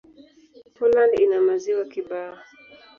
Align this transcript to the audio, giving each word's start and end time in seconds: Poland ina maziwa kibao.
Poland 0.75 1.13
ina 1.23 1.37
maziwa 1.47 1.85
kibao. 1.85 2.37